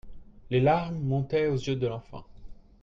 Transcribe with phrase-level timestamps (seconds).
[0.49, 2.25] Les larmes montaient aux yeux de l'enfant.